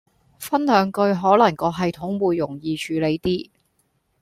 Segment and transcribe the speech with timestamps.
[0.39, 3.49] 分兩句可能個系統會容易處理啲